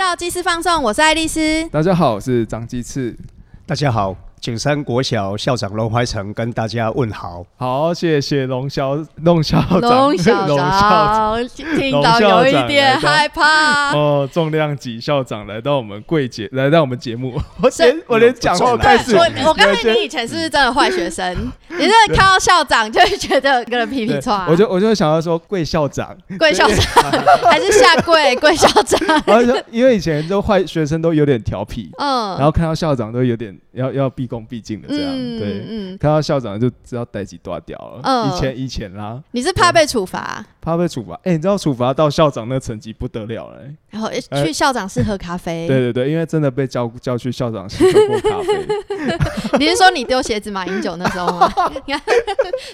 [0.00, 1.68] 到鸡翅放送，我是爱丽丝。
[1.68, 3.14] 大家好，我是张鸡翅。
[3.66, 7.44] 大家好，景山国小校长龙怀成跟大家问好。
[7.58, 13.94] 好，谢谢龙校龙校长，龙校龙长，听到有一点害怕。
[13.94, 17.38] 哦，重量级校长来到我们贵姐，来到我们节目。
[17.60, 21.36] 我连我连讲话开始，我我刚才你以前是不是真的坏学生？
[21.68, 24.42] 你是看到校长就会觉得跟人屁屁错？
[24.48, 26.76] 我就我就想要说贵校长，贵校长
[27.42, 29.22] 还是下跪 贵校长？
[29.26, 38.00] 然后因为以前都坏学生都有点调皮，嗯，然后看到校长都有点要要毕恭毕敬的这样，对，嗯，看到校长就知道代级断掉了。
[38.04, 40.46] 嗯，以前以前啦，你是怕被处罚？
[40.60, 41.14] 怕被处罚？
[41.24, 44.10] 哎，你知道处罚到校长那层级不得了嘞，然后
[44.44, 45.66] 去校长室喝咖啡。
[45.68, 48.66] 对对对，因为真的被叫叫去校长室喝过咖啡。
[49.58, 51.52] 你是说你丢鞋子马英九那时候吗？
[51.86, 52.00] 你看，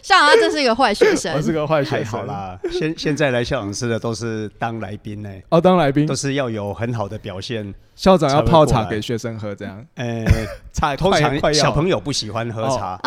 [0.02, 2.06] 校长他真是一个坏学生，我是个坏学生。
[2.06, 5.30] 好啦，现现在来校长室的都是当来宾呢。
[5.50, 7.74] 哦，当来宾都是要有很好的表现。
[7.94, 9.82] 校长要泡茶给学生喝，这样。
[9.94, 10.22] 呃，
[10.70, 13.00] 茶 通常小朋友不喜欢喝茶，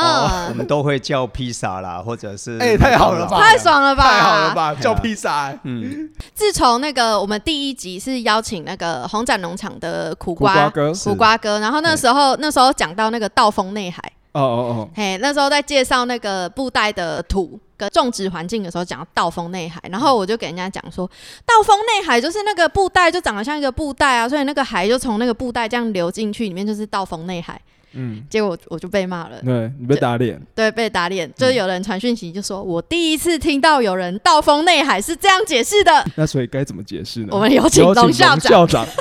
[0.49, 2.57] 我们都会叫披萨啦，或者是。
[2.57, 3.39] 哎，太好了吧！
[3.39, 4.03] 太爽了吧！
[4.03, 4.68] 太好了吧！
[4.75, 5.57] 叫披萨。
[5.63, 6.09] 嗯。
[6.33, 14.01] 自从那个我们第一集是邀请那个红展农场的苦瓜哥，苦瓜哥，然后那时候那时候讲到那个道风内海。
[14.33, 14.89] 哦哦哦。
[14.95, 17.59] 嘿，那时候在介绍那个布袋的土。
[17.79, 21.09] 跟种植环境的时候讲道风内海，然后我就给人家讲说，
[21.45, 27.57] 道风内海就是那个布袋就长得像一个布袋啊，所以那个海就从那个布袋这样流进去，里面就是道风内海。
[27.93, 37.29] 嗯，结果我就被骂了，对你被打脸，对被打脸，就是有人传讯息就说我第一次听到有人道风内海是这样解释的， 那所以该怎么解释呢？
[37.31, 38.85] 我们有请龙校长。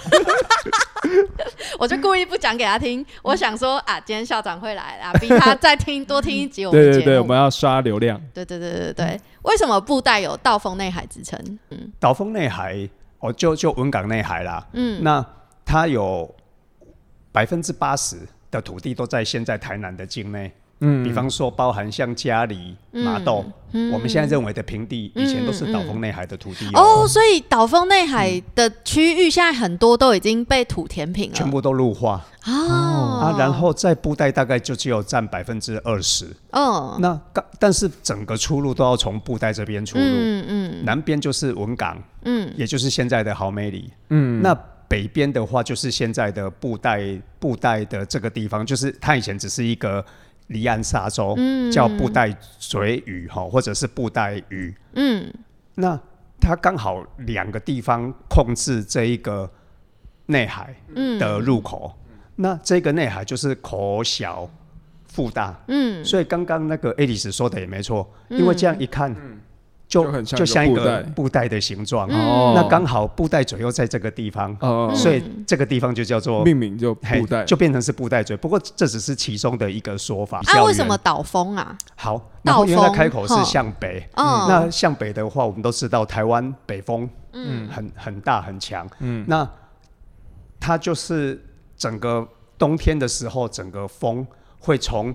[1.79, 6.65] 我就故意不讲给他听， 我想说啊，今天校长会来啊，逼他再听多听一集。
[6.71, 8.21] 对对对，我们要刷流量。
[8.35, 11.39] 对对对对对，为什么布袋有道风内海之称？
[11.71, 12.89] 嗯，道风内海，
[13.21, 14.67] 哦，就就文港内海啦。
[14.73, 15.25] 嗯，那
[15.65, 16.35] 它有
[17.31, 18.17] 百分之八十
[18.51, 20.53] 的土地都在现在台南的境内。
[20.81, 23.45] 嗯，比方说，包含像嘉里、麻豆，
[23.93, 27.05] 我们现在认为的平地，以前都是岛风内海的土地哦。
[27.05, 32.53] 所以岛风内海的区域现在很多都已经被土填平了，全部都陆化哦。
[33.21, 36.29] 啊，然后在布袋大概就只有占百分之二十。
[36.53, 40.05] 哦，那刚但是整个出入都要从布袋这边出入。
[40.05, 43.91] 嗯嗯，南边就是文港，嗯，也就是现在的豪美里。
[44.11, 44.57] 嗯，那
[44.89, 47.01] 北边的话就是现在的布袋
[47.39, 50.05] 布袋的这个地方，就是它以前只是一个。
[50.49, 51.37] 离岸沙洲
[51.71, 54.75] 叫布袋水屿哈，或者是布袋屿。
[54.95, 55.31] 嗯，
[55.75, 56.01] 那
[56.41, 59.51] 它刚好两个地方控制这一个
[60.25, 60.75] 内海
[61.21, 61.93] 的入口。
[62.37, 64.49] 那这个内海就是口小
[65.05, 65.55] 腹大。
[65.69, 69.15] 嗯，所以刚刚那个爱丽丝说的也没错，因为这样一看。
[69.89, 71.49] 就就像一个布袋。
[71.49, 74.55] 的形状，那刚好布袋嘴又在这个地方，
[74.95, 78.37] 所以这个地方就叫做命名就布袋，就变成是布袋嘴。
[78.37, 80.43] 不过这只是其中的一个说法。
[80.45, 81.75] 啊，为什么倒风啊？
[81.97, 89.49] 好，然后因为它开口是向北，那向北的话，我们都知道台湾北风，嗯，很很大很强，嗯，那
[90.61, 91.43] 它就是
[91.79, 92.29] 整个
[92.59, 94.27] 冬天的时候，整个风
[94.59, 95.15] 会从。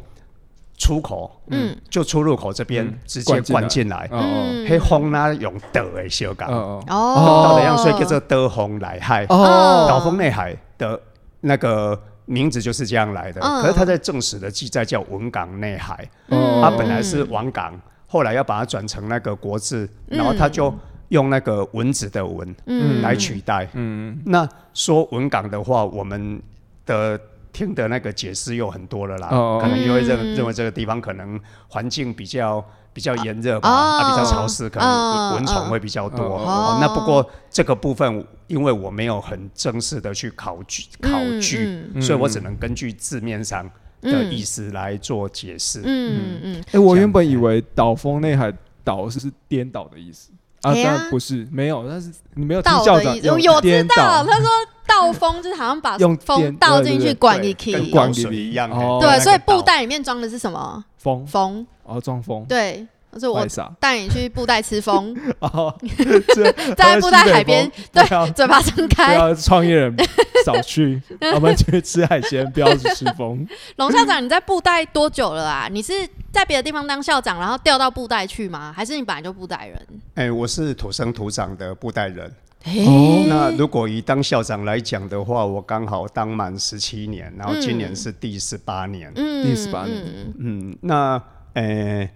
[0.76, 11.00] 出口，嗯，就出入口这边直接灌进来，哦，黑风呢用德诶修港，哦，到的样，所以叫做德风来海，哦，岛风内海的
[11.42, 20.74] 那个名字就是这样来的，可是他在正史的记载叫文港内海，哦，他本来是王港，后来要把它转成那个国字，然后他就
[21.10, 26.42] 用那个文字的文，嗯，来取代，嗯，那说文港的话，我们
[26.86, 27.18] 的。
[27.54, 29.30] 听的那个解释又很多了啦，
[29.62, 36.44] 可能因为认认为这个地方可能环境比较比较炎热吧，啊比较潮湿，可能蚊虫会比较多。
[36.82, 43.70] 那不过这个部分，因为我没有很正式的去考据考据，所以我只能根据字面上
[44.02, 45.82] 的意思来做解释。
[45.86, 48.52] 嗯嗯，哎，我原本以为岛风内海
[48.84, 50.32] 岛是颠倒的意思。
[50.64, 54.50] 啊，但不是，没有，但是你没有听校长有有知道，他说。
[54.94, 58.70] 倒风就是好像把风倒进去管一气，跟灌水一样。
[59.00, 60.84] 对，所以布袋里面装的是什么？
[60.98, 62.46] 风风哦，装风。
[62.48, 62.86] 对，
[63.20, 63.46] 是我
[63.80, 65.16] 带你去布袋吃风。
[65.40, 65.76] 哦，
[66.78, 69.34] 在布袋海边，对，嘴巴张开。
[69.36, 69.96] 创业人
[70.46, 71.02] 少去，
[71.34, 73.46] 我们去吃海鲜，不要去吃风。
[73.78, 75.68] 龙校长，你在布袋多久了啊？
[75.72, 75.94] 你是
[76.32, 78.72] 在别的地方当校长，然后调到布袋去吗？
[78.76, 79.88] 还是你本来就布袋人？
[80.16, 82.32] 哎，我是土生土长的布袋人。
[82.66, 90.34] 哦，那如果以当校长来讲的话，我刚好当满十七年，然后今年是第十八年，第十八年。
[90.40, 91.22] 嗯，那
[91.54, 92.10] 呃，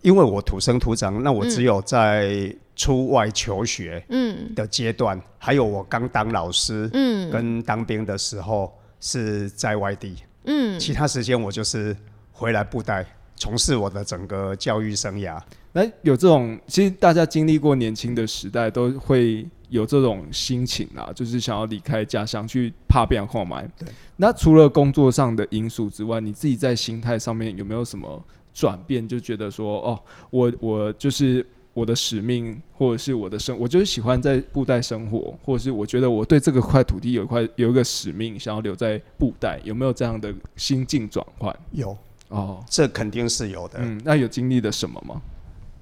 [0.00, 4.54] 因为我土生土长，那我只有在出外求学嗯。
[4.54, 7.30] 的阶段，还有我刚当老师嗯。
[7.30, 10.16] 跟当兵的时候是在外地。
[10.44, 11.94] 嗯，其他时间我就是
[12.32, 13.04] 回来布袋
[13.36, 15.38] 从事我的整个教育生涯。
[15.72, 23.62] 那有这种，其实大家经历过年轻的时代，都会有这种心情啊，就是想要离开家乡去怕变化嘛。
[23.78, 23.88] 对。
[24.16, 28.24] 那除了工作上的因素之外，你自己在心态上面有没有什么
[28.54, 29.06] 转变？
[29.06, 41.54] 就觉得说，哦，我我就是我的使命，或者是我的生，我就是喜欢在布袋生活，或者是我觉得我对这个块土地有一块有一个使命，想要留在布袋，有没有这样的心境转换？
[41.72, 41.96] 有
[42.28, 43.78] 哦，这肯定是有的。
[43.80, 45.20] 嗯，那有经历了什么吗？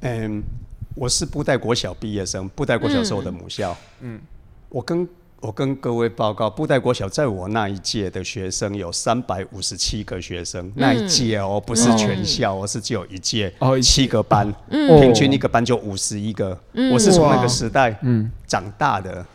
[0.00, 0.42] 嗯，
[0.94, 3.76] 我是布袋国小毕业生，布袋国小是我的母校。
[4.00, 4.20] 嗯，
[4.68, 5.06] 我跟
[5.40, 16.56] 我跟各位报告，布袋国小在我那一届的学生有三百五十七个学生，那一届哦，不是全校，我是只有一届，哦，七个班，平均一个班就五十一个。
[16.92, 18.30] 我是从那个时代嗯。
[18.46, 19.26] 长大的，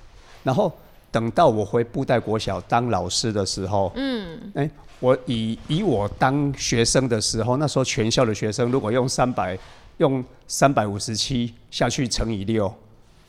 [0.43, 0.71] 然后
[1.11, 4.69] 等到我回布袋国小当老师的时候，嗯，哎，
[5.01, 9.59] 我以以我当学生的时候，那时候全校的学生如果用三百。
[9.99, 12.73] 用三百五十七下去乘以六，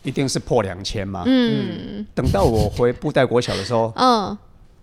[0.02, 1.22] 一定是破两千嘛。
[1.26, 2.04] 嗯。
[2.14, 4.36] 等到我回布袋国小的时候，嗯，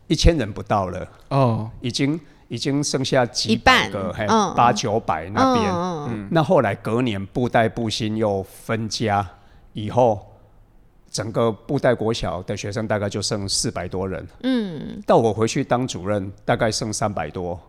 [0.07, 1.07] 一千人不到了。
[1.29, 1.69] 哦。
[1.81, 5.73] 已经已经剩下几百个，还八九百那边。
[5.73, 6.27] 嗯。
[6.31, 9.27] 那后来隔年布袋布新又分家
[9.73, 10.19] 以后，
[11.09, 14.27] 整个布袋国小的学生大概就剩四百多人。
[14.43, 15.01] 嗯。
[15.05, 17.59] 到我回去当主任，大概剩三百多。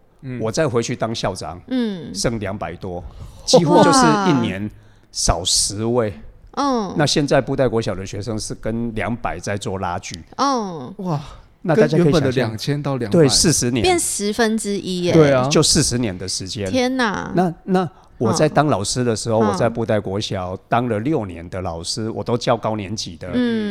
[0.41, 3.03] 我再回去当校长，嗯，剩两百多，
[3.45, 3.99] 几乎就是
[4.29, 4.71] 一年
[5.13, 6.13] 少十位。
[6.53, 10.21] 嗯，那现在布袋国小的学生是跟两百在做拉锯。
[10.39, 11.21] 嗯，哇，
[11.63, 15.13] 那大家可以想两千到两对四十年变十分之一耶。
[15.13, 16.69] 对啊，就四十年的时间。
[16.69, 17.31] 天哪！
[17.37, 23.29] 那那我在当老师的时候，我在布袋国小当了六年的老师，我都教高年级的，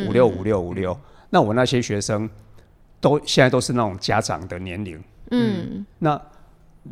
[0.08, 0.98] 五六五六五六。
[1.28, 2.30] 那我那些学生
[3.02, 4.98] 都现在都是那种家长的年龄。
[5.30, 6.18] 嗯，那。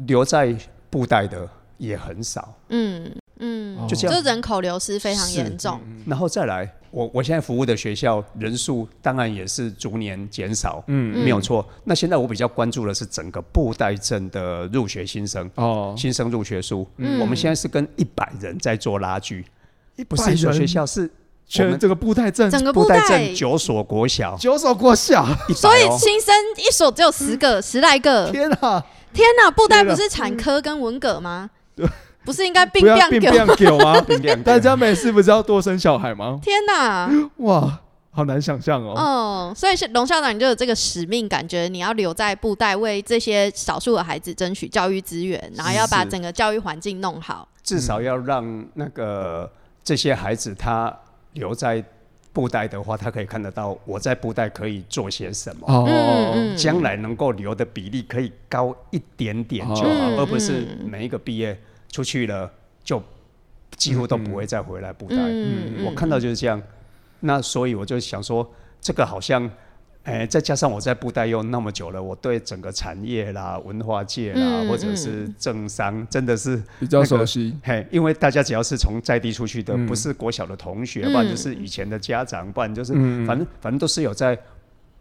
[0.07, 0.55] 留在
[0.91, 1.49] 布袋的
[1.79, 5.79] 也很少，嗯嗯，就这样，就人口流失非常严重。
[6.07, 11.67] 然后再来，我我现在服务的学校人数当然也是逐年减少，嗯，没有错。
[11.85, 16.89] 那现在我比较关注的是整个布袋镇的入学新生哦，新生入学数，
[17.21, 19.45] 我们现在是跟一百人在做拉锯，
[20.09, 21.11] 不是一所学校，是
[21.49, 28.85] 全这个布袋镇，整个布袋镇九所国小，九所国小，所以新生一所只有十个，十来个，天啊！
[29.13, 31.49] 天哪，布袋不是产科跟文革吗？
[32.25, 33.31] 不是应该并并给
[33.79, 34.05] 吗？
[34.45, 36.41] 大家没事不是要多生小孩吗？
[36.43, 38.95] 天哪，哇，好难想象哦。
[38.97, 49.49] 嗯，所以龙校长你就有这个使命，感觉你要留在布袋，为这些少数的孩子争取教育资源，然后要把整个教育环境弄好，至少要让那个
[49.85, 50.93] 这些孩子他
[51.37, 51.85] 留在。
[52.37, 61.59] 布袋的话，他可以看得到我在布袋可以做些什么，哦，将来能够留的比例可以高一点点就好，而不是每一个毕业
[61.91, 62.53] 出去了
[62.85, 63.03] 就
[63.75, 65.17] 几乎都不会再回来布袋。
[65.17, 66.63] 嗯我看到就是这样，
[67.21, 68.47] 那所以我就想说，
[68.83, 69.51] 这个好像。
[70.07, 77.53] 哎，再加上我在布袋又那么久了，我对整个产业啦、文化界啦，或者是政商，真的是比较熟悉。
[77.61, 82.93] 嘿，因为大家只要是从在地出去的，不是国小的同学，不然就是以前的家长，不然就是
[83.27, 84.39] 反正反正都是有在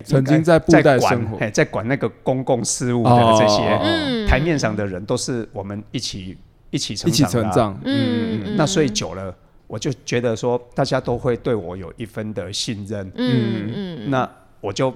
[0.04, 6.36] 曾经在布袋生活，在管那个公共事务的这些台面上的人，都是我们一起
[6.72, 7.12] 一起成
[7.52, 7.80] 长。
[7.84, 9.32] 嗯，那所以久了，
[9.68, 13.08] 我就觉得说，大家都会对我有一分的信任。
[13.14, 14.28] 嗯嗯，那。
[14.66, 14.92] 我就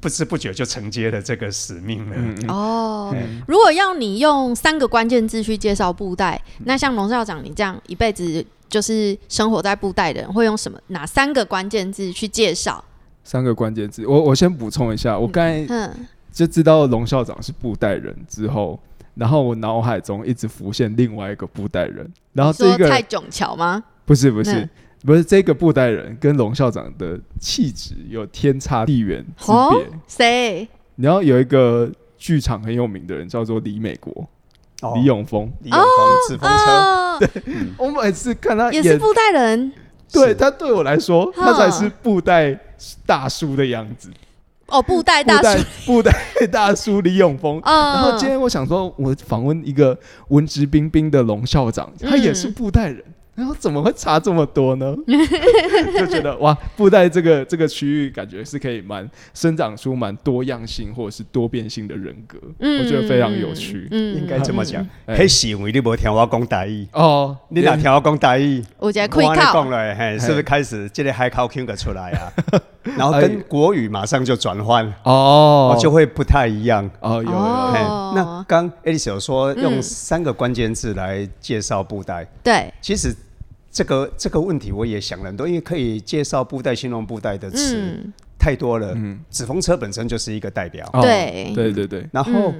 [0.00, 2.16] 不知不觉就承接了这个使命了。
[2.52, 3.14] 哦，
[3.46, 12.84] 如果要你用三个关键字去介绍布袋，那像龙校长你这样一辈子就是生活在布袋的人，会用什么哪三个关键字去介绍？
[13.22, 15.94] 三个关键字，我我先补充一下，我刚才
[16.32, 18.80] 就知道龙校长是布袋人之后，
[19.14, 23.84] 然后我脑海中一直浮现另外一个布袋人，然后这个太囧桥吗？
[24.04, 24.68] 不是不是。
[25.04, 29.86] 不是这个布袋人跟龙校长的气质有天差地远之别。
[30.06, 30.68] 谁？
[30.96, 34.28] 然后有一个剧场很有名的人叫做李美国，
[34.94, 35.88] 李永峰，李永峰
[36.28, 37.18] 纸风车。
[37.18, 37.28] 对，
[37.78, 39.72] 我每次看他也是布袋人。
[40.12, 42.58] 对他对我来说，他才是布袋
[43.06, 44.10] 大叔的样子。
[44.66, 46.12] 哦，布袋大叔，布袋
[46.52, 47.60] 大叔李永峰。
[47.64, 53.02] 然后今天我想说，我访问一个文质彬彬的龙校长，他也是布袋人。
[53.40, 54.94] 然后怎么会差这么多呢？
[55.98, 63.88] 就觉得哇，布袋这个这个区域感觉是可以蛮生长出蛮多样性或者是多变性的人格，我觉得非常有趣。
[63.92, 64.86] 嗯，应该这么讲。
[65.06, 68.62] 嘿，是因为你无听我讲大意哦，你哪听我讲大意？
[68.76, 72.30] 我觉得可以靠了，嘿，是不是开始这里海考 Q 个出来啊？
[72.96, 77.22] 然后跟国语马上就转换哦，就会不太一样哦。
[77.22, 77.30] 有，
[78.14, 83.16] 那刚 Alice 有说用三个关键字来介绍布袋，对，其实。
[83.72, 88.02] 这个这个问题我也想了很多，因为可以介绍布袋、形容布袋的词
[88.38, 88.92] 太多了。
[88.96, 90.88] 嗯，纸风车本身就是一个代表。
[91.00, 92.04] 对对对对。
[92.10, 92.52] 然后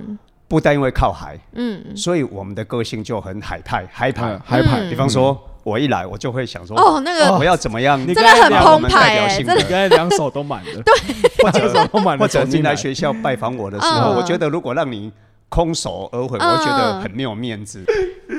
[0.47, 4.88] 布袋因为靠海，嗯，所以我们的个性就很海派、海派、海派。
[4.88, 7.99] 比方说，我一来我就会想说，哦，那个我要怎么样？
[8.07, 10.83] 真的很澎湃，真的，刚才两手都满了。
[10.83, 10.95] 对，
[11.43, 11.88] 或者
[12.19, 15.12] 或者你来学校拜访我的时候，我觉得如果让你。
[15.50, 17.85] 空手而回，我觉得很没有面子，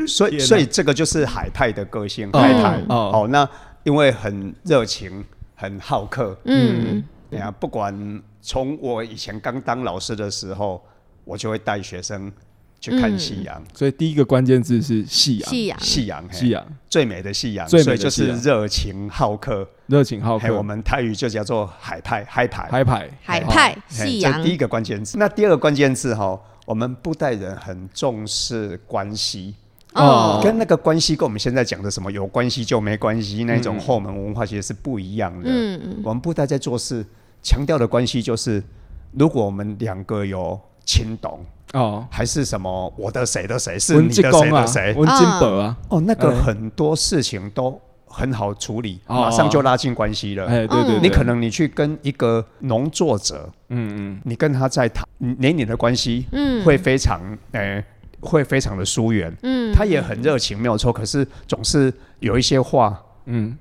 [0.07, 2.81] 所以所以这个就是海派的个性，海派。
[2.87, 3.27] 哦。
[3.29, 3.47] 那
[3.83, 7.51] 因为很热情，很好客，嗯，对啊。
[7.51, 10.81] 不管从我以前刚当老师的时候，
[11.25, 12.31] 我就会带学生
[12.79, 13.61] 去看夕阳。
[13.73, 20.55] 所以第一个关键字是夕阳，夕阳，夕阳，夕阳，最美的夕阳，所以就是热情好客，热情好客。
[20.55, 24.41] 我们泰语就叫做海派，海派，海派，海派，夕阳。
[24.41, 26.39] 第一个关键字，那第二个关键字哈。
[26.65, 29.55] 我们布袋人很重视关系，
[29.93, 35.49] 哦，跟那个关系跟我们现在讲的什么有关系就没关系那种后门文化其实是不一样的。
[35.49, 37.05] 嗯嗯，我们布袋在做事
[37.41, 38.63] 强调的关系就是，
[39.11, 47.79] 如果我们两个有亲懂哦，还是什么我的谁的谁是你的谁的谁，温金伯啊，哦，那个很多事情都。
[48.11, 50.45] 很好处理，马上就拉近关系了。
[50.45, 55.05] 哎，对对，你可能你去跟一个农作者，嗯嗯，你跟他在谈，
[55.39, 57.21] 连你的关系，嗯，会非常，
[57.53, 57.83] 哎，
[58.19, 59.33] 会非常的疏远。
[59.43, 63.57] 嗯，他也很热情，没有错，可是总是有一些话，嗯，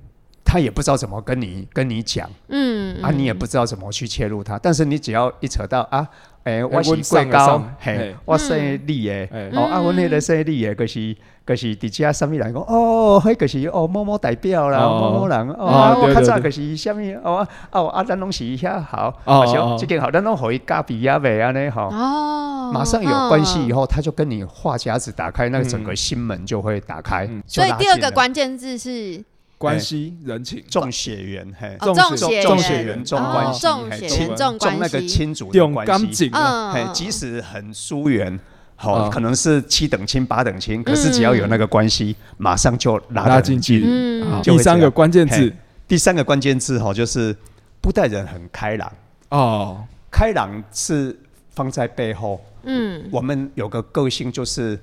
[0.50, 6.09] 他也不知道怎么跟你跟你讲，嗯，啊，你也不知道怎么去切入他，但是你只要一扯到啊。
[6.42, 11.14] 诶，我是贵高，嘿，我生你诶，哦，啊，我那个生你诶，就是
[11.47, 27.28] 就是伫遮上面人讲，哦，嘿，可是哦某某代表啦，某某人，哦，我较早就是什物，哦，哦，啊，咱拢是遐好，哦，即件好，咱拢互伊加比亚袂安尼吼，哦，马上有关系以后，他就跟你话匣子打开，那个整个心门就会打开。
[27.47, 29.23] 所以第二个关键字是。
[29.61, 30.64] 关系人情。
[30.71, 36.31] 重血缘，嘿，重血重血缘重关系，亲重那个亲族的关系，
[36.73, 38.40] 嘿，即使很疏远，
[38.75, 43.61] 好，可能是七等亲八等亲，可是只要有那个关系，马上就拉近。
[43.61, 44.25] 距离。
[44.43, 45.52] 第三个关键字，
[45.87, 47.37] 第三个关键字哈，就是
[47.83, 48.90] 布袋人很开朗。
[49.29, 51.14] 哦，开朗是
[51.50, 54.81] 放在背后，嗯，我们有个个性就是，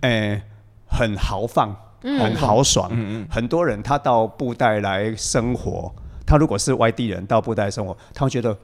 [0.00, 0.40] 诶，
[0.86, 1.76] 很豪放。
[2.02, 2.90] 很豪爽，
[3.30, 5.92] 很多人他到布袋来生活，
[6.26, 8.56] 他如果是外地人到布袋生活，他会觉得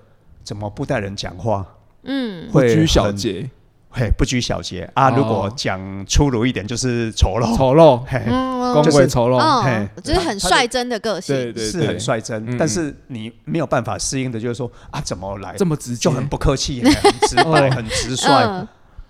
[0.45, 1.67] 怎么布袋人讲话，
[2.05, 3.49] 嗯，不拘小节，
[3.91, 4.89] 嘿，不拘小节。
[4.95, 5.11] 啊。
[5.11, 8.21] 如果讲粗鲁一点，就是丑陋，丑陋，嘿，
[8.83, 12.59] 就是丑陋，嘿，就是很率真的个性，对对，是很率真。
[12.59, 15.55] 但是你没有办法适应的，就是说啊，怎么来？
[15.57, 18.29] 这么直，就很不客气， 很直白，很直率。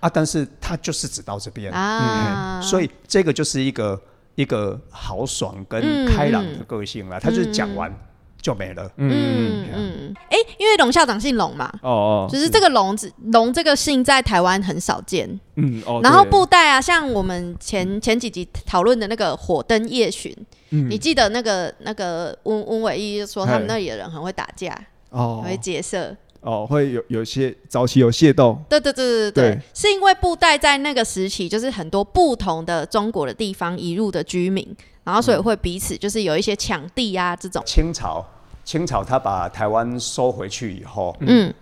[0.00, 0.10] 啊。
[0.12, 1.72] 但是他就是只到这边。
[1.72, 4.00] 啊，所以这个就是一个。
[4.34, 7.92] 一个豪爽跟开朗的个性啦，他就是讲完
[8.40, 8.90] 就没了。
[8.96, 15.28] 嗯嗯，哎，因为龙校长姓龙嘛，哦哦，就是这个龙字龙这个姓在台湾很少见。
[15.56, 20.34] 嗯哦，然后布袋啊，像我们前前几集讨论的那个火灯夜巡，
[20.70, 24.76] 你记得那个那个温温伟一说他们那里的人很会打架，
[25.10, 26.16] 哦，会劫色。
[26.42, 37.62] 哦，会有有些早期有械斗，对对对对对，是因为布袋在那个时期就是很多不同的中国的地方移入的居民，然后所以会彼此就是有一些抢地啊这种。
[37.64, 38.24] 清朝，
[38.64, 41.54] 清朝他把台湾收回去以后，嗯，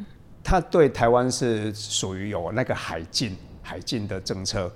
[0.42, 4.72] 他对台湾是属于有那个海禁海禁的政策，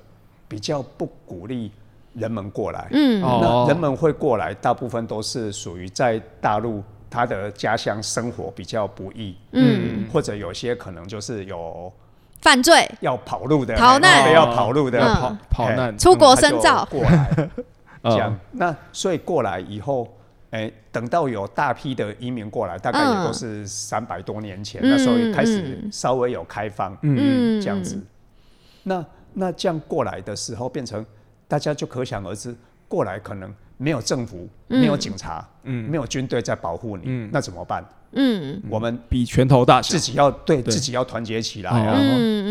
[0.46, 1.72] 比较不鼓励
[2.12, 6.82] 人们过来，嗯，那人们会过来，大部分都是属于在大陆。
[7.14, 11.92] 他的家乡生活比较不易，嗯，或者有些可能就是有
[12.40, 12.90] 犯罪。
[13.00, 14.32] 要跑路的，逃难。
[14.32, 15.96] 要跑路的，跑跑难。
[15.96, 16.84] 出国深造。
[16.90, 17.50] 过来，
[18.02, 18.36] 这样。
[18.50, 20.12] 那所以过来以后，
[20.50, 27.96] 哎，等到有大批的移民过来，大概也都是三百多年前，那时候开始稍微有开放，嗯，这样子，
[28.82, 31.06] 那那这样过来的时候，变成
[31.46, 32.52] 大家就可想而知，
[32.88, 37.84] 过来可能没有政府，没有警察，嗯，没有军队在保护你，那怎么办？
[38.16, 41.98] 嗯，我们比拳头大，自己要对自己要团结起来啊。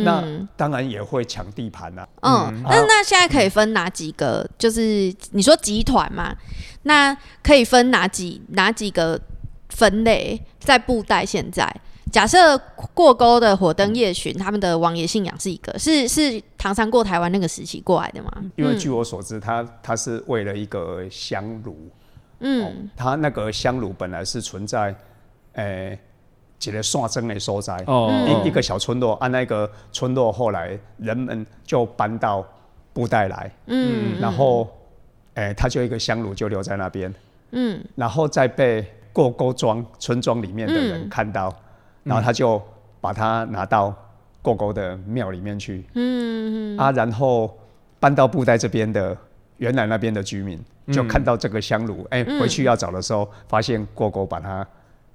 [0.04, 0.22] 那
[0.58, 2.06] 当然也会抢地盘呐。
[2.22, 4.46] 嗯，那那现在可以分哪几个？
[4.58, 6.36] 就是你说集团嘛，
[6.82, 9.18] 那可以分哪几哪几个
[9.70, 10.42] 分类？
[10.60, 11.74] 在布袋现在。
[12.14, 12.56] 假设
[12.94, 18.32] 过沟的火灯夜巡，他们的王爷信仰是一个，是是唐山过台湾那个时期过来的吗？
[18.56, 21.76] 因为据我所知，他他是为了一个香炉，
[22.42, 24.96] 嗯，他那个香炉本来是存在，
[25.54, 25.98] 诶，
[26.60, 28.12] 几个刷针的所在，哦，
[28.44, 32.46] 一一个小村落，按那个村落后来人们就搬到
[32.94, 34.70] 布袋来，嗯，然后，
[35.34, 37.12] 诶，他就一个香炉就留在那边，
[37.54, 41.52] 嗯，然后再被过沟庄村庄里面的人看到。
[42.04, 42.62] 然后他就
[43.00, 43.94] 把它拿到
[44.42, 47.58] 过沟的庙里面去，嗯啊，然后
[48.00, 49.16] 搬到布袋这边的
[49.58, 50.60] 原来那边的居民
[50.92, 54.68] 就看到这个香炉，哎，回去要找的时候，发现过沟把它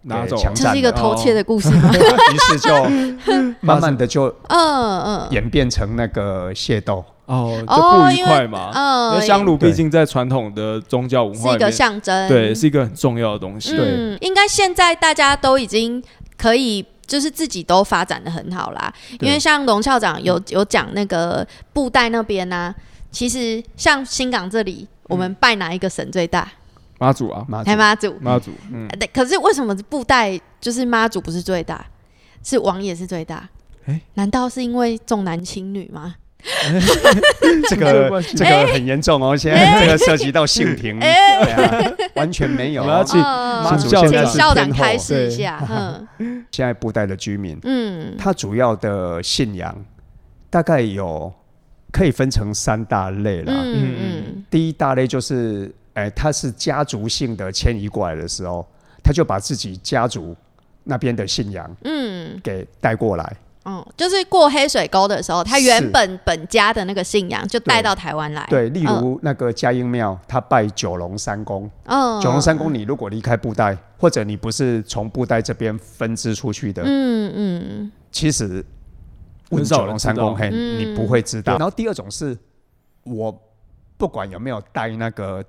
[0.02, 1.90] 拿走，这是一个偷窃的故事吗？
[1.92, 2.85] 于是就
[3.61, 8.71] 慢慢的就嗯嗯演变成那个械斗哦，就不愉快嘛。
[8.73, 13.76] 嗯，香炉毕竟在传统的宗教文化是一个象征，对，是一个很重要的东西。
[13.76, 16.02] 对，应该现在大家都已经。
[16.38, 18.90] 可以，就是自己都发展的很好啦。
[19.21, 22.75] 因为像龙校长有有讲那个布袋那边呢，
[23.11, 26.50] 其实像新港这里，我们拜哪一个神最大？
[26.99, 28.50] 妈祖啊，还妈祖，妈祖。
[28.73, 31.85] 嗯，可是为什么布袋就是妈祖不是最大，
[32.42, 33.49] 是王爷是最大？
[33.87, 36.16] 哎，难道是因为重男轻女吗？
[37.69, 40.99] 这个这个很严重哦，现在这个涉及到性平，
[42.15, 42.83] 完全没有。
[42.83, 44.95] 我要去妈祖现在是天后。
[44.95, 45.62] 一下，
[46.19, 49.75] 嗯， 现在布袋的居民，嗯，他主要的信仰
[50.50, 51.33] 大概有
[51.93, 53.53] 可以分成三大类了。
[53.53, 58.67] 嗯嗯，第一大类就是，哎，他是家族性的迁移过来的时候，
[59.03, 60.37] 他就把自己家族
[60.85, 63.37] 那边的信仰，嗯，给带过来。
[63.69, 68.47] 嗯，就是过黑水沟的时候，他原本本家的那个信仰就带到台湾来。
[68.49, 71.71] 对，例如那个嘉应庙，他拜九龙三公。
[71.85, 78.65] 嗯，九龙三公，你如果离开布袋，或者你不是从布袋这边分支出去的，嗯嗯，其实
[79.51, 81.59] 问九龙三公，嘿，你不会知道。
[81.59, 82.35] 然后第二种是，
[83.05, 83.39] 我
[83.99, 85.45] 不管有没有带那个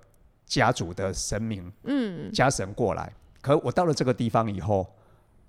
[0.46, 4.86] 家族的神明，嗯，家神过来，可我到了这个地方以后。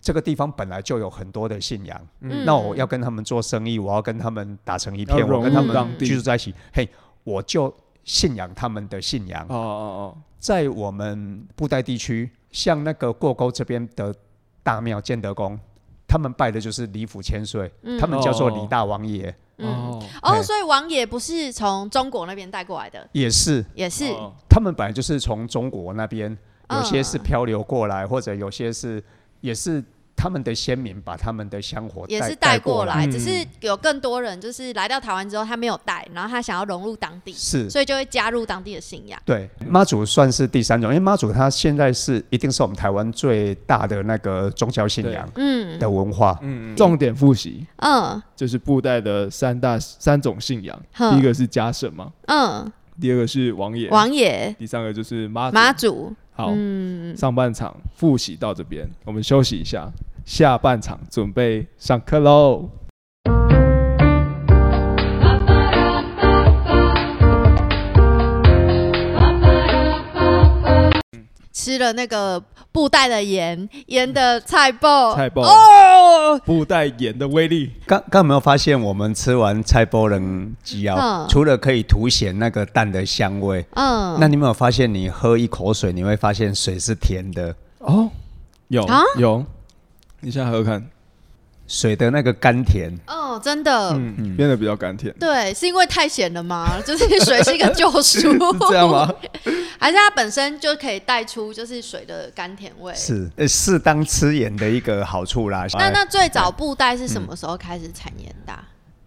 [0.01, 6.89] 这个地方本来就有很多的信仰，那我要跟他们做生意，我要跟他们打成一片，我跟他们居住在一起，嘿，
[7.23, 9.45] 我就信仰他们的信仰。
[9.51, 14.15] 哦哦哦，在我们布袋地区，像那个过沟这边的
[14.63, 15.59] 大庙建德宫，
[16.09, 19.29] 他们拜的就是李府千岁，他们叫做李大王爷。
[19.59, 20.03] 哦。
[20.23, 23.63] 哦，所以王爷不是从中国那边带过来的，也是。
[23.75, 24.17] 也是，
[24.49, 26.35] 他们本来就是从中国那边，
[26.71, 29.05] 有些是漂流过来，或者有些是。
[29.41, 29.83] 也是
[30.17, 39.19] 他们的先民把他们的香火也是带过来，只是有更多人就是来到台湾之后，他没有带，然后他想要融入当地，是，所以就会加入当地的信仰。
[39.25, 56.15] 对，妈祖算是第三种，因为妈祖他现在是一定是我们台湾最大的那个宗教信仰，嗯，的文化，嗯，重点复习，嗯，就是布袋的三大三种信仰，第一个是家神嘛，嗯，第二个是王爷，王爷，第三个就是妈妈祖。
[56.41, 56.55] 好，
[57.15, 59.93] 上半场复习到这边，我们休息一下，
[60.25, 62.67] 下半场准备上课喽。
[71.53, 75.43] 吃了那个布袋的盐，盐的菜包，菜包。
[75.43, 77.73] 哦，布袋盐的威力。
[77.87, 87.55] 刚刚有没有发现，我们吃完菜包人鸡腰，除了可以凸显那个蛋的香味，嗯，那你有没有发现，你喝一口水，你会发现水是甜的？
[87.79, 88.09] 哦？
[88.69, 88.87] 有
[89.19, 89.45] 有，
[90.21, 90.89] 你现在喝看。
[91.71, 95.15] 水的那个甘甜哦，真的，嗯，变得比较甘甜。
[95.21, 96.67] 对，是因为太咸了吗？
[96.85, 99.09] 就是水是一个救赎， 是这样吗？
[99.79, 102.93] 还是它本身就可以带出就是水的甘甜味？
[102.97, 105.65] 是，呃，适当吃盐的一个好处啦。
[105.75, 108.53] 那那最早布袋是什么时候开始产盐的？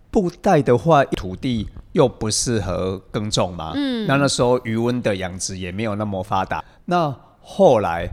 [0.10, 6.64] 布袋的话，土地又不适合耕种嘛，嗯，那那时候余温的养殖也没有那么发达。
[6.86, 8.08] 那后来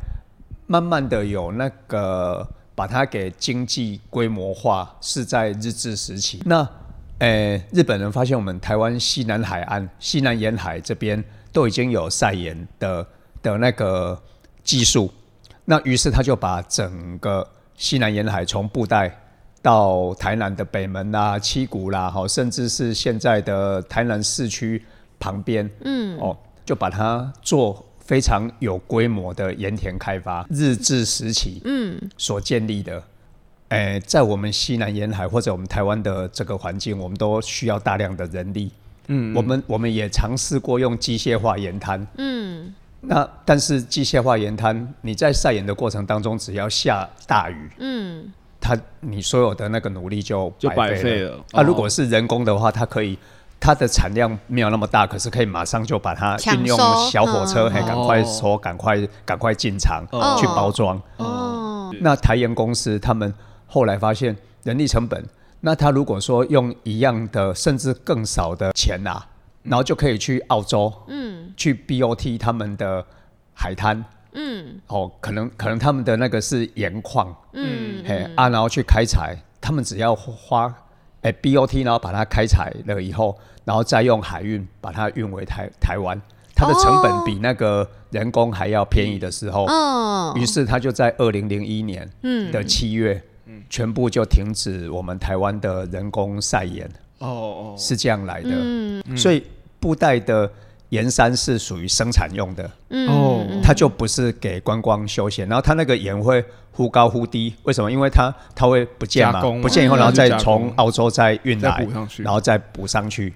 [0.66, 2.48] 慢慢的有那个。
[2.80, 6.42] 把它给经济规模化是在日治时期。
[6.46, 6.66] 那，
[7.18, 13.06] 诶，日本人发现我们台湾西南海岸、西南沿海这边都已经有晒盐的
[13.42, 14.18] 的那个
[14.64, 15.12] 技术，
[15.66, 19.14] 那于是他就把整个西南沿海从布袋
[19.60, 24.82] 到台南的北门啦、七股啦，好，甚至是现在的台南市区
[25.18, 33.00] 旁边，嗯，哦，就把它做非常有规模的盐田开发，日治时期嗯所建立的。
[33.68, 38.72] 诶，在我们西南沿海或者我们台湾的这个环境，我们都需要大量的人力。
[39.06, 42.04] 嗯，我们我们也尝试过用机械化盐滩。
[42.16, 51.38] 嗯，那但是机械化盐滩，你在晒盐的过程当中，只要下大雨，嗯，它你所有的那个努力就就白费了。
[51.52, 53.16] 啊，如果是人工的话，它可以
[53.60, 56.78] 它的产量没有那么大，可是可以马上就把它运用
[57.10, 60.02] 小火车，还赶快收，赶快赶快进厂
[60.38, 61.00] 去包装。
[61.18, 63.32] 哦，那台盐公司他们。
[63.72, 65.24] 后来发现人力成本，
[65.60, 69.24] 那他如果说用一样的甚至更少的钱啊，
[69.62, 73.06] 然后就可以去澳洲，嗯，去 BOT 他们的
[73.54, 80.74] 海滩，嗯，哦，可能可能他们的那个是盐矿，嗯，嘿啊，然后去开采，他们只要花
[81.22, 86.20] 哎 BOT，然后把它开采了以后，然后再用海运把它运回台台湾，
[86.54, 92.10] 它的成本比那个人工还要便宜的时候，哦，于是他就在二零零一年
[92.52, 93.22] 的七月。
[93.68, 98.50] 全部就停止我们台湾的人工晒盐哦哦，是这样来的。
[98.52, 99.44] 嗯，所以
[99.80, 100.48] 布袋的
[100.90, 102.68] 盐山是属于生产用的
[103.08, 105.48] 哦，它就不是给观光休闲。
[105.48, 107.90] 然后它那个盐会忽高忽低，为什么？
[107.90, 111.86] 因为它它会不见嘛，不见以后，然后再从澳洲再运来，
[112.18, 113.34] 然后再补上去。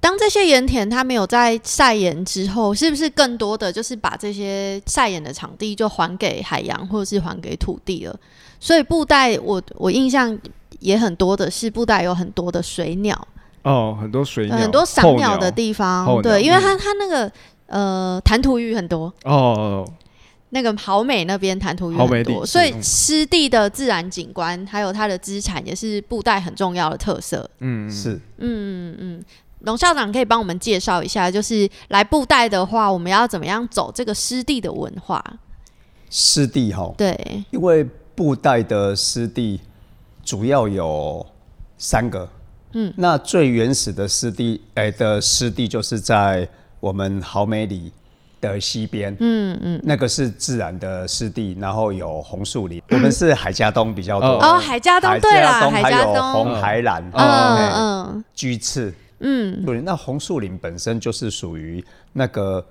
[0.00, 8.16] 当这些盐田它没有在晒盐之后，是不是更多的就是把这些晒盐的场地就还给海洋或者是还给土地了？
[8.60, 10.38] 所以布袋，我我印象
[10.78, 13.28] 也很多的是布袋有很多的水鸟。
[13.62, 17.30] 哦，很多水鸟，很多赏鸟的地方，对，因为它它那个
[17.66, 19.12] 呃弹涂鱼很多。
[19.24, 19.84] 哦，
[20.50, 27.50] 那个好美那边弹涂鱼很多，所以湿地的自然景观还有它的资产也是布袋很重要的特色。
[27.58, 29.24] 嗯，是，嗯嗯嗯。
[29.60, 35.22] 龙校长可以帮我们介绍一下，就是来布袋的话，我们要怎么样走这个湿地的文化？
[36.10, 39.60] 湿地哈，对，因为布袋的湿地
[40.24, 41.26] 主要有
[41.76, 42.28] 三个，
[42.72, 46.48] 嗯，那最原始的湿地，哎的湿地就是在
[46.80, 47.92] 我们豪美里
[48.40, 52.80] 的西边，嗯嗯，那个是自然的湿地，然后有红树林。
[52.90, 58.94] 我们是海家东比较多，哦，海家东对啦，海家东红海蓝，嗯嗯，居次。
[59.20, 62.64] 嗯，对，那红树林本身就是属于那个，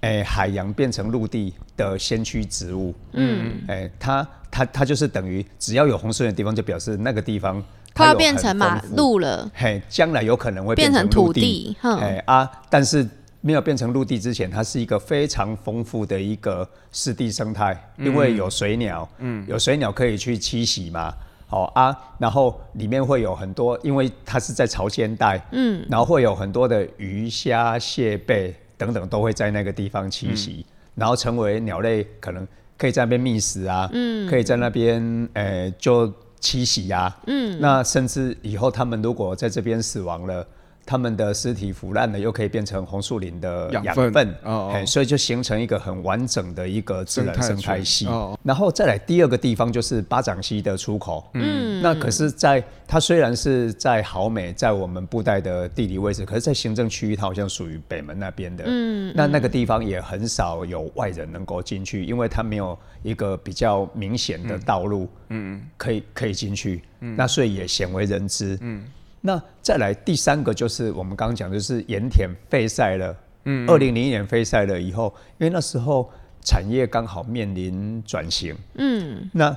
[0.00, 2.94] 诶，海洋变成陆地的先驱植物。
[3.12, 7.62] 嗯，诶，它它它就是等于只要有红树林的地方，就表示那个地方
[7.94, 9.50] 它要变成马路了。
[9.54, 11.76] 嘿，将来有可能会变成土地。
[11.80, 13.08] 哎啊，但是
[13.40, 21.14] 没有变成陆地之前，它是一个非常丰富的一个湿地生态，因为有水鸟，嗯，有水鸟可以去栖息嘛。
[21.54, 36.08] 哦啊，然后里面会有很多，因为它是在潮间带，嗯，然后会有很多的鱼虾蟹贝等等都会在那个地方栖息，然后成为鸟类可能可以在那边觅食啊，嗯，可以在那边诶就
[36.40, 40.46] 栖息啊，嗯，那甚至以后它们如果在这边死亡了。
[40.86, 48.06] 他们的尸体腐烂了，又可以变成红树林的养分，哦，所以就形成一个很完整的一个自然生态系。
[48.42, 68.84] 然后再来第二个地方就是巴掌溪的出口，嗯，那可是在它虽然是在豪美，在我们布袋的地理位置，可是，在行政区域它好像属于北门那边的，嗯，那那个地方也很少有外人能够进去，因为它没有一个比较明显的道路，嗯，可以可以进去，那所以也鲜为人知，嗯。
[69.26, 73.16] 那再来第三个就是我们刚刚讲，就是盐田废晒了。
[73.44, 76.10] 嗯，二零零一年废晒了以后，因为那时候
[76.42, 78.54] 产业刚好面临转型。
[78.74, 79.56] 嗯，那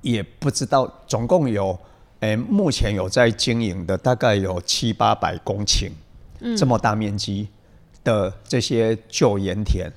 [0.00, 1.78] 也不知道总共有，
[2.18, 5.92] 诶，目前有在经营的大概有七八百公顷，
[6.58, 7.48] 这么大面积
[8.02, 9.88] 的这些旧盐田，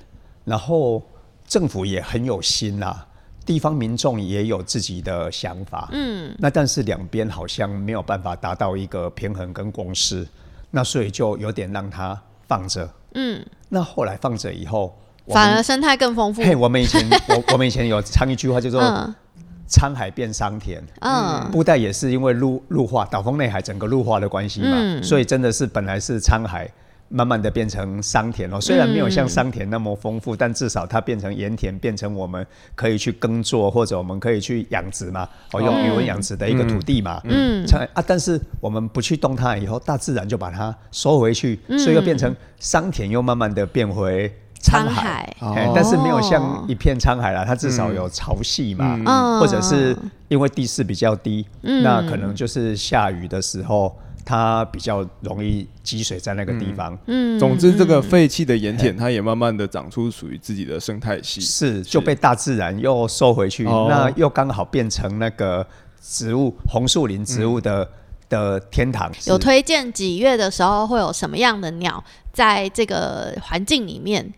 [0.44, 1.02] 然后
[1.48, 3.07] 政府也很有心啦。
[3.48, 10.28] 地方民众也有自己的想法，嗯，那但是两边好像没有办法达到一个平衡跟共识，
[10.70, 14.94] 那所以就有点让它放着，嗯，那后来放着以后，
[15.28, 16.42] 反而生态更丰富。
[16.42, 18.82] 嘿，我们以前我我们以前有唱一句话叫做
[19.66, 26.70] “沧海变桑田”，嗯，布袋也是因为陆陆化岛风内海整个陆化的关系嘛，所以真的是本来是沧海。
[27.10, 44.30] 慢慢的变成桑田哦，虽然没有像桑田那么丰富，但至少它变成盐田，变成我们可以去耕作或者我们可以去养殖嘛，哦，用渔文养殖的一个土地嘛，嗯，啊，但是我们不去动它以后，大自然就把它收回去，所以又变成桑田，又慢慢的变回
[44.62, 45.34] 沧海，
[45.74, 49.96] 但是没有像一片沧海了，它至少有潮汐嘛，或者是
[50.28, 53.96] 因为地势比较低，那可能就是下雨的时候。
[54.28, 56.96] 它比较容易积水在那个地方。
[57.06, 61.40] 嗯，总之这个废弃的盐田，它也慢慢的长出属于自己的生态系。
[61.40, 65.66] 是，就被大自然又收回去，那又刚好变成那个
[66.02, 67.88] 植物红树林植物的
[68.28, 69.10] 的天堂。
[69.24, 74.30] 有推荐几月的时候会有什么样的鸟在这个环境里面？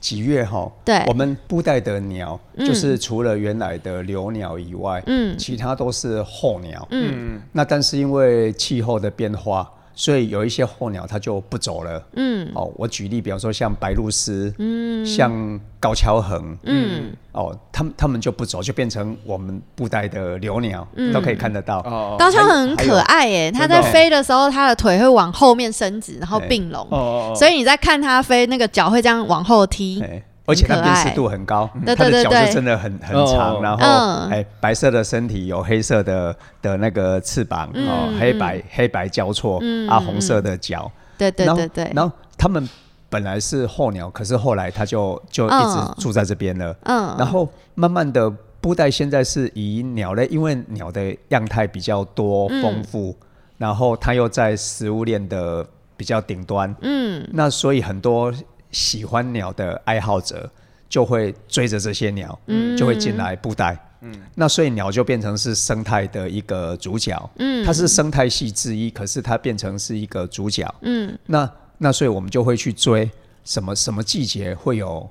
[0.00, 0.70] 几月哈？
[0.84, 9.70] 对，我们布袋的鸟，就是除了原来的留鸟以外，嗯，其他都是候鸟，嗯，那但是因为气候的变化。
[9.98, 12.00] 所以有一些候鸟它就不走了。
[12.14, 21.80] 嗯，哦，我举例，比方说像白鹭鸶，嗯，像高跷横，嗯，哦，他们他们就不走，就变成我们布袋的留鸟，都可以看得到。
[21.80, 26.86] 哦高跷横很可爱耶，它在飞的时候，它的腿会往后面伸直，然后并拢，
[27.34, 30.00] 所以你在看它飞，那个脚会这样往后踢。
[30.48, 33.84] 而且它辨识度很高，它的脚就真的很很长，然后
[34.30, 41.92] 哎，白色的身体有黑色的的那个翅膀，哦，黑白黑白交错，啊，红色的脚，对对对对。
[41.94, 42.66] 然后它们
[43.10, 46.74] 本来是候鸟，可是后来它就就一直住在这边了。
[46.84, 47.14] 嗯。
[47.18, 48.32] 然后慢慢的，
[48.62, 53.14] 布袋现在是以鸟类，因为鸟的样态比较多丰富，
[53.58, 56.74] 然后它又在食物链的比较顶端。
[56.80, 57.28] 嗯。
[57.34, 58.32] 那所以很多。
[58.70, 60.50] 喜欢鸟的爱好者
[60.88, 62.38] 就会追着这些鸟，
[62.76, 63.76] 就会进来布袋。
[64.00, 67.30] 嗯，那所以鸟就变成是生态的一个主角。
[67.38, 70.72] 嗯，它是生态系之一，可是它变成是一个主角。
[70.82, 73.10] 嗯，那那所以我们就会去追
[73.44, 75.08] 什么什么季节会有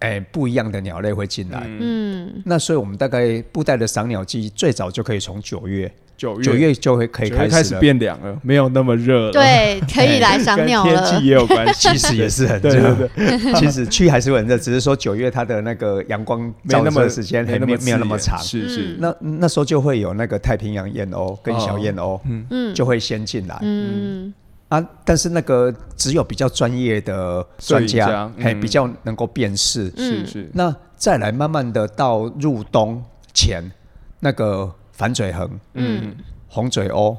[0.00, 1.62] 哎不一样的鸟类会进来。
[1.64, 5.92] 嗯，那所以我们大概布袋的赏鸟季最早就可以从九月。
[6.16, 9.32] 九月九月就会可以开始变凉了，没有那么热了。
[9.32, 11.10] 对，可以来 赏鸟了。
[11.10, 13.08] 天气也有关系， 其实也是很热。
[13.56, 18.38] 其实去还是很热，只是说九月它的那个阳光照射时间没没有那么长。
[18.38, 18.96] 是是。
[18.98, 23.58] 那那时候就会有那个太平洋燕鸥跟小燕鸥，嗯嗯，就会先进来。
[23.60, 24.32] 嗯
[24.68, 29.92] 啊，但是那个只有比较专业的专家，嘿，比较能够辨识。
[29.96, 30.50] 是是。
[30.54, 33.62] 那再来慢慢的到入冬前
[34.20, 34.72] 那个。
[34.96, 36.16] 反嘴横，嗯，
[36.48, 37.14] 红嘴鸥，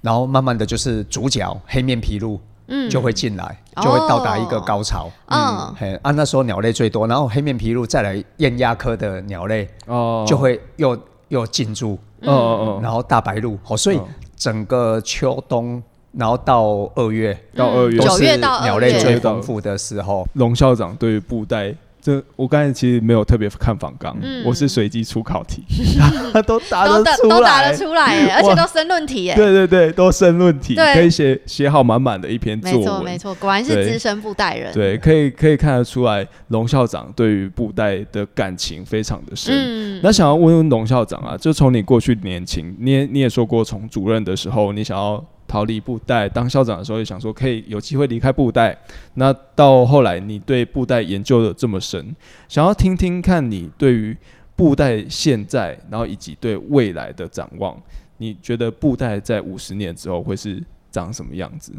[0.00, 14.00] 然后慢慢的就是主角黑面琵鹭，嗯，就会进来，就会到达一个高潮，嗯，嘿，啊，那时候鸟类最多，然后黑面琵鹭再来雁鸭科的鸟类，哦，就会又又进驻，哦哦，然后大白鹭，哦，所以
[14.34, 21.74] 整个秋冬，然后到二月到二月，九月到鸟类最丰富的时候，龙校长对于布袋。
[22.00, 25.62] 这我刚才其实没有特别看仿纲，我是随机出考题，
[26.46, 40.00] 都答得出来，都答得出来，而且都申论题，哎，对对对，都申论题，可以写写好满满的一篇作文，没错没错，果然是资深布袋人，对，可以可以看得出来，龙校长对于布袋的感情非常的深。
[40.02, 45.22] 那想要问问龙校长啊，就从你过去年轻，你也你也说过，从主任的时候，你想要。
[45.50, 48.78] 逃离布袋，当校长的时候也想说可以有机会离开布袋。
[49.14, 52.14] 那到后来，你对布袋研究的这么深，
[52.48, 54.16] 想要听听看你对于
[54.54, 57.76] 布袋现在，然后以及对未来的展望。
[58.18, 61.72] 你觉得布袋在五十年之后会是长什么样子？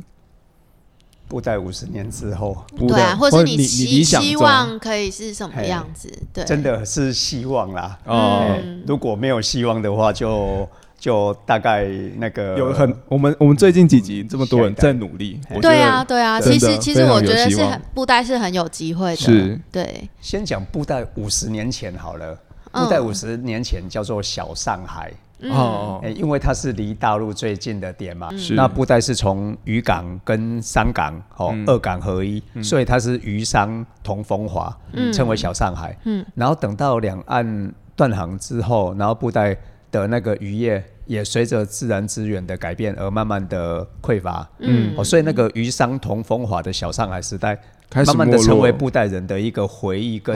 [1.30, 6.12] 布袋五十年之后，对啊，或是你希希望可以是什么样子？
[6.34, 7.98] 对，真的是希望啦。
[8.04, 10.68] 哦，如果没有希望的话，就。
[11.02, 11.88] 就大概
[12.18, 20.08] 那个有很我们我们最近几集这么多人在努力，对啊对啊，其实其实我觉得是很布袋是很有机会的，是，对。
[20.22, 22.38] 先讲布袋五十年前好了，
[22.72, 25.12] 布袋五十年前叫做小上海。
[25.50, 34.72] 哦，因为它是离大陆最近的点嘛，那布袋是从渔港跟商港哦二港合一，所以它是渔商同风华，
[35.12, 35.98] 称为小上海。
[36.04, 39.58] 嗯，然后等到两岸断航之后，然后布袋。
[39.92, 47.60] 的那个渔业也随着自然资源的改变而慢慢的匮乏，嗯，哦，所以那个渔商同风华的小上海时代，
[48.08, 50.36] 慢慢的成为布袋人的一个回忆跟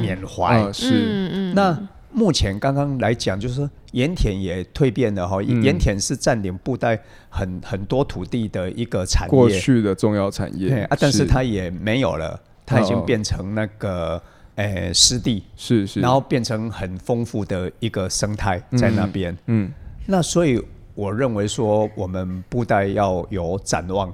[0.00, 0.70] 缅怀。
[0.72, 10.82] 是，嗯那目前刚刚来讲，就是说盐田也蜕变了哈，盐田是占领布袋很很多土地的一个产业，过去的重要产业。
[10.90, 14.22] 啊，但是它也没有了，它已经变成那个。
[14.56, 19.34] 诶，湿地是是，然后变成很丰富的一个生态在那边。
[19.46, 19.72] 嗯，
[20.06, 20.62] 那所以
[20.94, 24.12] 我认为说，我们布袋要有展望，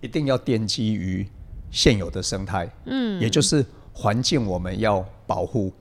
[0.00, 1.24] 一定要奠基于
[1.70, 2.68] 现有的生态。
[2.86, 5.72] 嗯，也就是环境我们要保护，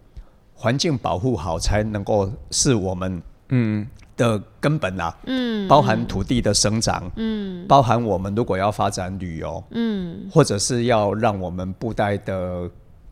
[0.54, 5.18] 环境保护好才能够是我们嗯的根本啊。
[5.26, 12.70] 嗯，包含土地的生长，嗯，包含我们如果要发展旅游，嗯，或者是要让我们布袋的。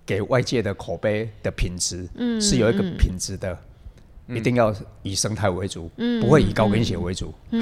[0.10, 3.56] 给外界的口碑的品质，嗯，是有一个品质的，
[4.28, 7.32] 一定要以生态为主，嗯不会以高跟鞋为主。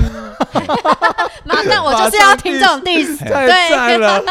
[1.44, 4.24] 那那 我就是要听这种 diss， 太赞了，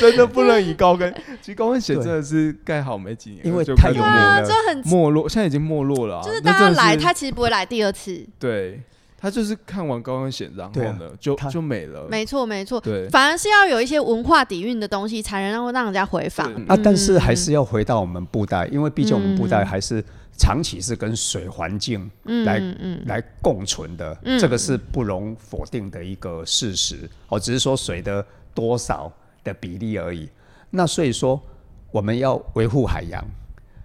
[0.00, 1.12] 真的不能以高跟。
[1.42, 6.22] 其实高跟鞋真的是盖好没几年，因为太有名了，就很没落，现在已经没落了。
[6.22, 8.26] 就是大家来，他其实不会来第二次。
[8.38, 8.80] 对。
[9.20, 12.06] 他就是看完高跟鞋，然后呢，就就没了。
[12.08, 12.80] 没错，没错。
[12.80, 16.76] 对，反而是要有一些文化底蕴的东西，才能让让人家回访啊。
[16.76, 20.00] 但是还是要回到我们布袋，因为毕竟我们布袋还是
[20.36, 22.08] 长期是跟水环境
[22.44, 22.62] 来
[23.06, 27.10] 来共存的，这个是不容否定的一个事实。
[27.26, 30.30] 哦，只是说水的多少的比例而已。
[30.70, 31.42] 那所以说，
[31.90, 33.24] 我们要维护海洋，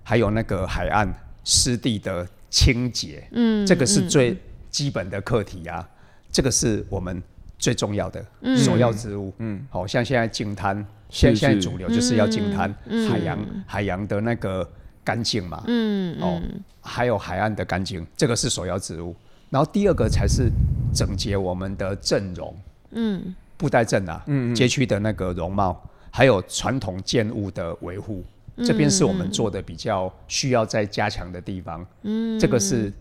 [0.03, 1.11] 还有那个海岸
[1.43, 3.27] 湿地的清洁。
[3.31, 4.37] 嗯，这个是最。
[4.73, 5.87] 基本的课题啊，
[6.31, 7.21] 这个是我们
[7.59, 8.25] 最重要的
[8.57, 9.31] 首要之务。
[9.37, 10.75] 嗯，好像现在净滩，
[11.09, 12.73] 现现在主流就是要净滩，
[13.07, 14.67] 海洋海洋的那个
[15.03, 15.63] 干净嘛。
[15.67, 16.41] 嗯哦，
[16.81, 19.15] 还有海岸的干净，这个是首要之务。
[19.51, 20.49] 然后第二个才是
[20.91, 22.57] 整洁我们的阵容。
[22.93, 28.23] 嗯，布袋镇啊，街区的那个容貌，还有传统建物的维护，
[28.65, 31.85] 这边是我们做的比较需要再加强的地方。
[32.01, 32.91] 嗯，这个是。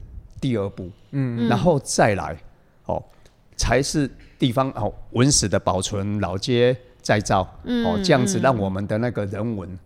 [0.42, 2.36] 第二步，嗯，然后再来，
[2.86, 3.00] 哦，
[3.56, 9.78] 才是地方哦，文史的保存、老街再造，哦，这样子让我们的那个人文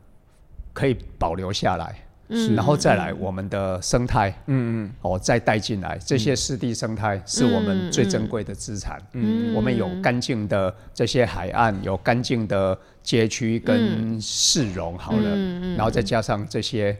[0.72, 1.94] 可以保留下来，
[2.28, 15.36] 嗯，然后再来我们的生态，嗯嗯，哦，再带进来这些湿地生态是我们最珍贵的资产，嗯，我们有干净的这些海岸，有干净的街区跟市容，好了，
[15.76, 16.96] 然后再加上这些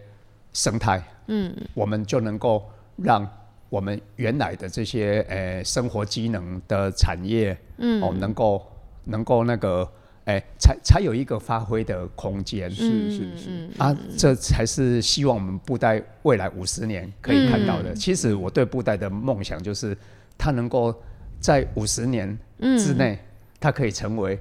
[0.53, 2.63] 生态，嗯，我们就能够
[2.97, 3.27] 让。
[3.69, 8.67] 我们原来的这些呃生活机能的产业，嗯，哦，能够
[9.05, 9.89] 能够那个，
[10.25, 13.69] 哎，才才有一个发挥的空间，是是是。
[13.79, 17.95] 啊，这才是希望我们布袋未来五十年可以看到的。
[17.95, 19.97] 其实我对布袋的梦想就是，
[20.39, 20.95] 它能够
[21.41, 22.39] 在五十年
[22.79, 23.19] 之内，
[23.61, 24.39] 它可以成为。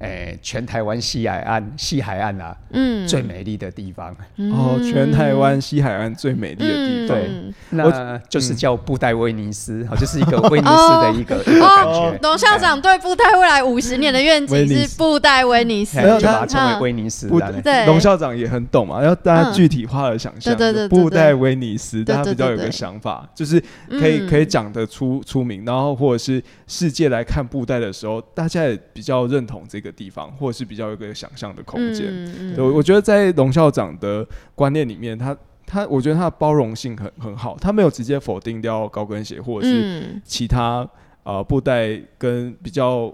[0.00, 4.14] 诶，全台湾西海岸，西海岸啊，嗯，最美丽的地方。
[4.52, 7.30] 哦，全台湾西海岸最美丽的地方，对，
[7.70, 12.18] 那就是叫布袋威尼斯，好，就是一个威尼斯的一个一个感觉。
[12.22, 17.28] 董校长对布袋未来五十年的愿景是布袋威尼斯，就把它称为威尼斯。
[17.64, 29.87] 对，董校长也很懂嘛，要大家具体化的想象，对对对，布袋威尼斯，大家比较有个想法，就是可以可以讲得出出名，然后或者是世界来看布袋的时候，大家也比较认同这个。
[29.90, 32.54] 地方，或者是比较有个想象的空间。
[32.56, 40.88] 我我觉得在龙校长的观念里面，他他，我觉得他的包容性很很好，他没有直接否定掉高跟鞋或者是其他
[41.22, 43.12] 呃布袋跟比较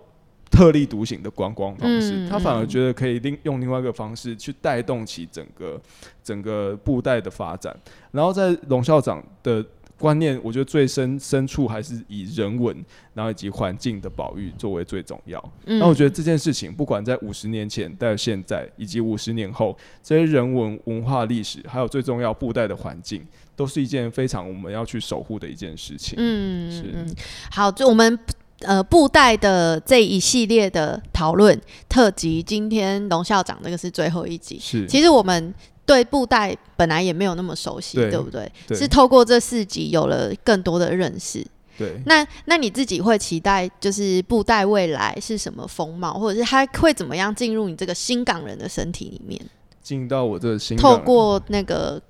[0.50, 5.80] 特立独行的观光方式，他反而觉得可以另用另外一个方式去带动起整个
[6.22, 7.76] 整个布袋的发展。
[8.12, 9.64] 然后在龙校长的。
[9.98, 12.76] 观念，我觉得最深深处还是以人文，
[13.14, 15.52] 然后以及环境的保育作为最重要。
[15.64, 26.14] 那我觉得这件事情，不管在五十年前到现在，以及五十年后，这些人文、文化、历史，还有最重要布袋的环境，都是一件非常我们要去守护的一件事情。
[26.18, 27.14] 嗯，是。
[27.50, 28.18] 好，就我们
[28.60, 34.58] 呃布袋的这一系列的讨论特辑，今天龙校长这个是最后一集。
[34.60, 35.54] 是，其实我们。
[35.86, 38.50] 对布袋本来也没有那么熟悉，对不对？
[38.70, 41.46] 是透过这四集有了更多的认识。
[41.76, 49.40] 对，那那你自己会期待，就是布袋未来是什么风貌，或者是它会怎么样进入你这个新港人的身体里面？
[49.82, 52.00] 进到我这个新透过那个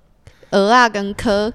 [0.51, 1.53] 鹅啊跟科。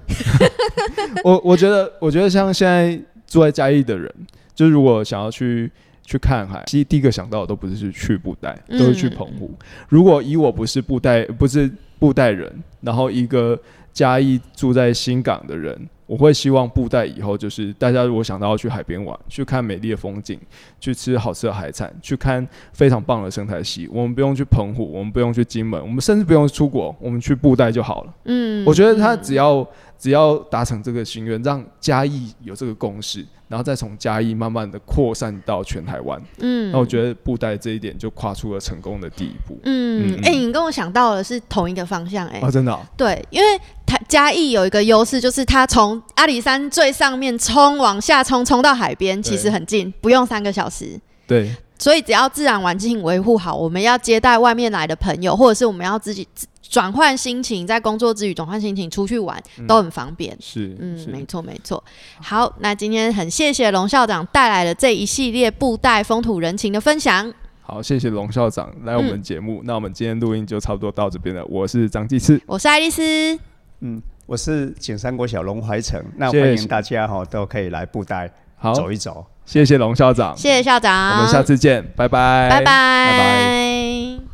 [1.24, 4.12] 我我觉得，我觉得像现在住在嘉义的人，
[4.54, 5.70] 就是如果想要去。
[6.02, 9.48] 去看海，其实第一个想到的都不是去布袋，都是去澎湖。
[9.88, 13.56] 如果以我不是布袋，不是布袋人，然后一个
[13.92, 20.38] 嘉义住在新港的人，我会希望布袋以后就是大家如果想到要去海边玩，去看美丽的风景，
[20.80, 28.14] 去吃好吃的海产，去看非常棒的生态系，我们不用去澎湖，我们不用去金门，我们甚至不用出国，我们去布袋就好了。
[28.24, 29.66] 嗯，我觉得他只要
[29.98, 33.24] 只要达成这个心愿，让嘉义有这个共识。
[33.50, 39.58] 然后再从嘉义慢慢的扩散到全台湾，嗯，那我觉得布袋这一点就跨出了成功的第一步。
[39.64, 51.00] 嗯，哎，你跟我想到的是同一个方向，哎，啊，真的，对，因为台嘉义有一个优势，就是它从阿里山最上面冲往下冲，冲到海边其实很近，不用三个小时。
[51.26, 56.28] 对，所以只要自然环境维护好，我们要接待外面来的朋友，或者是我们要自己。
[56.70, 60.34] 转换心情，在工作之余转换心情，出去玩都很方便。
[60.40, 61.82] 是，嗯，没错，没错。
[62.22, 67.30] 好，那今天很谢谢龙校长带来的这一系列布袋风土人情的分享。
[67.60, 69.60] 好，谢谢龙校长来我们节目。
[69.64, 71.44] 那我们今天录音就差不多到这边了。
[71.46, 73.38] 我是张继次，我是爱丽丝。
[73.80, 74.00] 嗯。
[74.26, 79.26] 我是景山国小龙怀成，那欢迎大家哈都可以来布袋好走一走。
[79.44, 84.29] 谢谢龙校长，谢谢校长，我们下次见，拜拜，拜拜，拜拜。